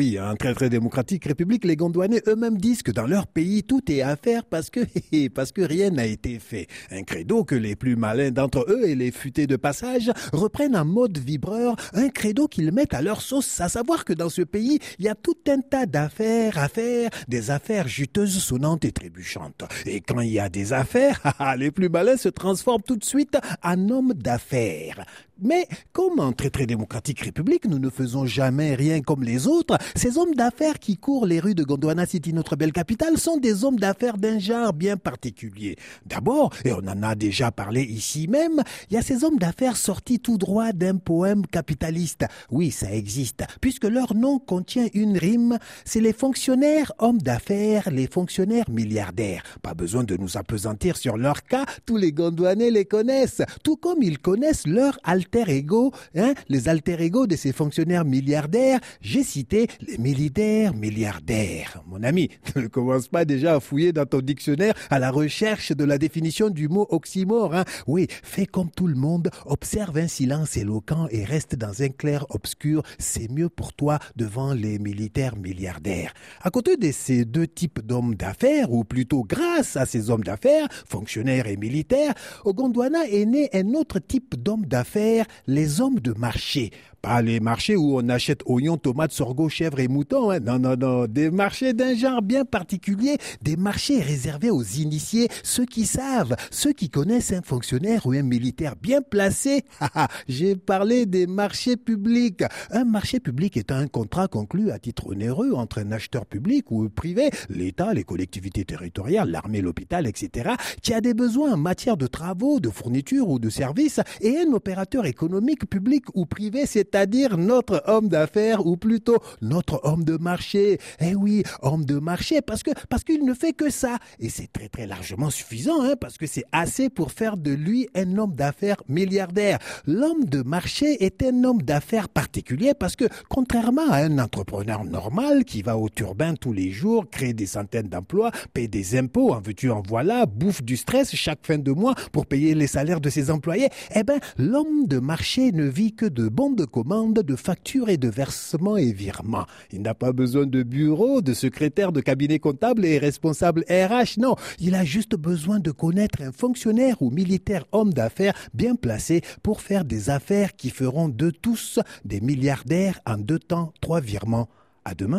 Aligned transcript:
Oui, 0.00 0.18
en 0.18 0.34
très 0.34 0.54
très 0.54 0.70
démocratique 0.70 1.26
république, 1.26 1.66
les 1.66 1.76
Gondouanais 1.76 2.22
eux-mêmes 2.26 2.56
disent 2.56 2.82
que 2.82 2.90
dans 2.90 3.06
leur 3.06 3.26
pays, 3.26 3.64
tout 3.64 3.82
est 3.92 4.00
à 4.00 4.16
faire 4.16 4.46
parce 4.46 4.70
que, 4.70 4.80
parce 5.34 5.52
que 5.52 5.60
rien 5.60 5.90
n'a 5.90 6.06
été 6.06 6.38
fait. 6.38 6.68
Un 6.90 7.02
credo 7.02 7.44
que 7.44 7.54
les 7.54 7.76
plus 7.76 7.96
malins 7.96 8.30
d'entre 8.30 8.64
eux 8.70 8.88
et 8.88 8.94
les 8.94 9.10
futés 9.10 9.46
de 9.46 9.56
passage 9.56 10.10
reprennent 10.32 10.74
en 10.74 10.86
mode 10.86 11.18
vibreur, 11.18 11.76
un 11.92 12.08
credo 12.08 12.48
qu'ils 12.48 12.72
mettent 12.72 12.94
à 12.94 13.02
leur 13.02 13.20
sauce, 13.20 13.60
à 13.60 13.68
savoir 13.68 14.06
que 14.06 14.14
dans 14.14 14.30
ce 14.30 14.40
pays, 14.40 14.78
il 14.98 15.04
y 15.04 15.08
a 15.10 15.14
tout 15.14 15.36
un 15.46 15.60
tas 15.60 15.84
d'affaires 15.84 16.56
à 16.56 16.70
faire, 16.70 17.10
des 17.28 17.50
affaires 17.50 17.86
juteuses, 17.86 18.38
sonnantes 18.38 18.86
et 18.86 18.92
trébuchantes. 18.92 19.64
Et 19.84 20.00
quand 20.00 20.20
il 20.20 20.30
y 20.30 20.40
a 20.40 20.48
des 20.48 20.72
affaires, 20.72 21.20
les 21.58 21.70
plus 21.70 21.90
malins 21.90 22.16
se 22.16 22.30
transforment 22.30 22.84
tout 22.86 22.96
de 22.96 23.04
suite 23.04 23.36
en 23.62 23.90
hommes 23.90 24.14
d'affaires. 24.14 25.04
Mais 25.42 25.66
comme 25.92 26.20
en 26.20 26.32
très 26.32 26.50
très 26.50 26.66
démocratique 26.66 27.20
république, 27.20 27.64
nous 27.66 27.78
ne 27.78 27.88
faisons 27.88 28.26
jamais 28.26 28.74
rien 28.74 29.00
comme 29.00 29.22
les 29.22 29.46
autres, 29.46 29.78
ces 29.94 30.18
hommes 30.18 30.34
d'affaires 30.34 30.78
qui 30.78 30.98
courent 30.98 31.24
les 31.24 31.40
rues 31.40 31.54
de 31.54 31.64
Gondwana 31.64 32.04
City, 32.04 32.34
notre 32.34 32.56
belle 32.56 32.72
capitale, 32.72 33.16
sont 33.16 33.38
des 33.38 33.64
hommes 33.64 33.78
d'affaires 33.78 34.18
d'un 34.18 34.38
genre 34.38 34.74
bien 34.74 34.98
particulier. 34.98 35.76
D'abord, 36.04 36.50
et 36.64 36.72
on 36.72 36.86
en 36.86 37.02
a 37.02 37.14
déjà 37.14 37.50
parlé 37.50 37.82
ici 37.82 38.28
même, 38.28 38.62
il 38.90 38.94
y 38.94 38.96
a 38.98 39.02
ces 39.02 39.24
hommes 39.24 39.38
d'affaires 39.38 39.78
sortis 39.78 40.20
tout 40.20 40.36
droit 40.36 40.72
d'un 40.72 40.96
poème 40.96 41.46
capitaliste. 41.46 42.26
Oui, 42.50 42.70
ça 42.70 42.92
existe, 42.92 43.44
puisque 43.62 43.84
leur 43.84 44.14
nom 44.14 44.38
contient 44.38 44.88
une 44.92 45.16
rime, 45.16 45.58
c'est 45.86 46.00
les 46.00 46.12
fonctionnaires 46.12 46.92
hommes 46.98 47.22
d'affaires, 47.22 47.90
les 47.90 48.08
fonctionnaires 48.08 48.68
milliardaires. 48.68 49.42
Pas 49.62 49.74
besoin 49.74 50.04
de 50.04 50.16
nous 50.16 50.36
apesantir 50.36 50.98
sur 50.98 51.16
leur 51.16 51.44
cas, 51.44 51.64
tous 51.86 51.96
les 51.96 52.12
Gondwanais 52.12 52.70
les 52.70 52.84
connaissent, 52.84 53.42
tout 53.64 53.76
comme 53.76 54.02
ils 54.02 54.18
connaissent 54.18 54.66
leur 54.66 54.98
alter 55.04 55.29
ego, 55.34 55.92
hein, 56.16 56.34
les 56.48 56.68
alter 56.68 57.00
ego 57.00 57.26
de 57.26 57.36
ces 57.36 57.52
fonctionnaires 57.52 58.04
milliardaires, 58.04 58.80
j'ai 59.00 59.22
cité 59.22 59.68
les 59.80 59.98
militaires 59.98 60.74
milliardaires. 60.74 61.82
Mon 61.86 62.02
ami, 62.02 62.30
ne 62.56 62.66
commence 62.66 63.08
pas 63.08 63.24
déjà 63.24 63.56
à 63.56 63.60
fouiller 63.60 63.92
dans 63.92 64.06
ton 64.06 64.20
dictionnaire 64.20 64.74
à 64.90 64.98
la 64.98 65.10
recherche 65.10 65.72
de 65.72 65.84
la 65.84 65.98
définition 65.98 66.50
du 66.50 66.68
mot 66.68 66.86
oxymore. 66.90 67.54
Hein. 67.54 67.64
Oui, 67.86 68.06
fais 68.22 68.46
comme 68.46 68.70
tout 68.70 68.86
le 68.86 68.94
monde, 68.94 69.30
observe 69.46 69.98
un 69.98 70.08
silence 70.08 70.56
éloquent 70.56 71.06
et 71.10 71.24
reste 71.24 71.54
dans 71.54 71.82
un 71.82 71.88
clair 71.88 72.26
obscur. 72.30 72.82
C'est 72.98 73.30
mieux 73.30 73.48
pour 73.48 73.72
toi 73.72 73.98
devant 74.16 74.52
les 74.52 74.78
militaires 74.78 75.36
milliardaires. 75.36 76.12
À 76.42 76.50
côté 76.50 76.76
de 76.76 76.90
ces 76.92 77.24
deux 77.24 77.46
types 77.46 77.80
d'hommes 77.80 78.14
d'affaires, 78.14 78.72
ou 78.72 78.84
plutôt 78.84 79.24
grâce 79.24 79.76
à 79.76 79.86
ces 79.86 80.10
hommes 80.10 80.24
d'affaires, 80.24 80.68
fonctionnaires 80.88 81.46
et 81.46 81.56
militaires, 81.56 82.14
au 82.44 82.54
Gondwana 82.54 83.06
est 83.08 83.26
né 83.26 83.48
un 83.52 83.74
autre 83.74 83.98
type 83.98 84.36
d'hommes 84.36 84.66
d'affaires 84.66 85.19
les 85.46 85.80
hommes 85.80 86.00
de 86.00 86.12
marché. 86.12 86.70
Pas 87.02 87.22
les 87.22 87.40
marchés 87.40 87.76
où 87.76 87.96
on 87.98 88.08
achète 88.10 88.42
oignons, 88.44 88.76
tomates, 88.76 89.12
sorgho, 89.12 89.48
chèvres 89.48 89.80
et 89.80 89.88
moutons. 89.88 90.30
Hein. 90.30 90.40
Non, 90.40 90.58
non, 90.58 90.76
non. 90.76 91.06
Des 91.06 91.30
marchés 91.30 91.72
d'un 91.72 91.94
genre 91.94 92.20
bien 92.20 92.44
particulier. 92.44 93.16
Des 93.40 93.56
marchés 93.56 94.00
réservés 94.00 94.50
aux 94.50 94.62
initiés, 94.62 95.28
ceux 95.42 95.64
qui 95.64 95.86
savent, 95.86 96.36
ceux 96.50 96.72
qui 96.72 96.90
connaissent 96.90 97.32
un 97.32 97.40
fonctionnaire 97.40 98.04
ou 98.04 98.12
un 98.12 98.22
militaire 98.22 98.76
bien 98.76 99.00
placé. 99.00 99.64
J'ai 100.28 100.56
parlé 100.56 101.06
des 101.06 101.26
marchés 101.26 101.78
publics. 101.78 102.44
Un 102.70 102.84
marché 102.84 103.18
public 103.18 103.56
est 103.56 103.72
un 103.72 103.86
contrat 103.86 104.28
conclu 104.28 104.70
à 104.70 104.78
titre 104.78 105.06
onéreux 105.06 105.52
entre 105.54 105.78
un 105.78 105.92
acheteur 105.92 106.26
public 106.26 106.70
ou 106.70 106.90
privé, 106.90 107.30
l'État, 107.48 107.94
les 107.94 108.04
collectivités 108.04 108.66
territoriales, 108.66 109.30
l'armée, 109.30 109.62
l'hôpital, 109.62 110.06
etc., 110.06 110.50
qui 110.82 110.92
a 110.92 111.00
des 111.00 111.14
besoins 111.14 111.54
en 111.54 111.56
matière 111.56 111.96
de 111.96 112.06
travaux, 112.06 112.60
de 112.60 112.68
fournitures 112.68 113.28
ou 113.28 113.38
de 113.38 113.48
services, 113.48 114.00
et 114.20 114.36
un 114.38 114.52
opérateur 114.52 115.06
économique 115.10 115.68
public 115.68 116.04
ou 116.14 116.24
privé, 116.24 116.64
c'est-à-dire 116.64 117.36
notre 117.36 117.82
homme 117.86 118.08
d'affaires 118.08 118.66
ou 118.66 118.76
plutôt 118.76 119.18
notre 119.42 119.80
homme 119.84 120.04
de 120.04 120.16
marché. 120.16 120.78
Eh 121.00 121.14
oui, 121.14 121.42
homme 121.62 121.84
de 121.84 121.98
marché 121.98 122.40
parce 122.40 122.62
que 122.62 122.70
parce 122.88 123.04
qu'il 123.04 123.24
ne 123.24 123.34
fait 123.34 123.52
que 123.52 123.70
ça 123.70 123.98
et 124.18 124.28
c'est 124.28 124.50
très 124.52 124.68
très 124.68 124.86
largement 124.86 125.30
suffisant 125.30 125.82
hein, 125.82 125.94
parce 126.00 126.16
que 126.16 126.26
c'est 126.26 126.44
assez 126.52 126.88
pour 126.88 127.12
faire 127.12 127.36
de 127.36 127.52
lui 127.52 127.88
un 127.94 128.16
homme 128.16 128.34
d'affaires 128.34 128.82
milliardaire. 128.88 129.58
L'homme 129.86 130.24
de 130.24 130.42
marché 130.42 131.04
est 131.04 131.22
un 131.22 131.44
homme 131.44 131.62
d'affaires 131.62 132.08
particulier 132.08 132.72
parce 132.78 132.96
que 132.96 133.04
contrairement 133.28 133.90
à 133.90 133.98
un 133.98 134.18
entrepreneur 134.18 134.84
normal 134.84 135.44
qui 135.44 135.62
va 135.62 135.76
au 135.76 135.88
turbin 135.88 136.34
tous 136.34 136.52
les 136.52 136.70
jours, 136.70 137.08
crée 137.10 137.32
des 137.32 137.46
centaines 137.46 137.88
d'emplois, 137.88 138.30
paye 138.54 138.68
des 138.68 138.96
impôts, 138.96 139.32
en 139.32 139.40
veux-tu 139.40 139.70
en 139.70 139.82
voilà, 139.86 140.26
bouffe 140.26 140.62
du 140.62 140.76
stress 140.76 141.14
chaque 141.14 141.44
fin 141.44 141.58
de 141.58 141.72
mois 141.72 141.94
pour 142.12 142.26
payer 142.26 142.54
les 142.54 142.66
salaires 142.66 143.00
de 143.00 143.10
ses 143.10 143.30
employés, 143.30 143.68
eh 143.94 144.04
ben 144.04 144.20
l'homme 144.38 144.86
de 144.90 144.98
marché 144.98 145.52
ne 145.52 145.68
vit 145.68 145.94
que 145.94 146.04
de 146.04 146.28
bons 146.28 146.50
de 146.50 146.64
commande, 146.64 147.20
de 147.20 147.36
factures 147.36 147.88
et 147.88 147.96
de 147.96 148.08
versements 148.08 148.76
et 148.76 148.92
virements. 148.92 149.46
Il 149.72 149.82
n'a 149.82 149.94
pas 149.94 150.12
besoin 150.12 150.46
de 150.46 150.64
bureau, 150.64 151.20
de 151.20 151.32
secrétaire 151.32 151.92
de 151.92 152.00
cabinet 152.00 152.40
comptable 152.40 152.84
et 152.84 152.98
responsable 152.98 153.64
RH. 153.70 154.18
Non, 154.18 154.34
il 154.58 154.74
a 154.74 154.84
juste 154.84 155.14
besoin 155.14 155.60
de 155.60 155.70
connaître 155.70 156.20
un 156.22 156.32
fonctionnaire 156.32 157.00
ou 157.02 157.10
militaire 157.10 157.66
homme 157.70 157.94
d'affaires 157.94 158.34
bien 158.52 158.74
placé 158.74 159.22
pour 159.44 159.60
faire 159.60 159.84
des 159.84 160.10
affaires 160.10 160.56
qui 160.56 160.70
feront 160.70 161.08
de 161.08 161.30
tous 161.30 161.78
des 162.04 162.20
milliardaires 162.20 162.98
en 163.06 163.16
deux 163.16 163.38
temps, 163.38 163.72
trois 163.80 164.00
virements. 164.00 164.48
À 164.84 164.94
demain. 164.94 165.18